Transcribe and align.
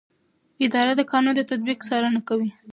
اداره 0.65 0.93
د 0.97 1.01
قانون 1.11 1.33
د 1.37 1.41
تطبیق 1.51 1.79
څارنه 1.87 2.21
کوي. 2.27 2.49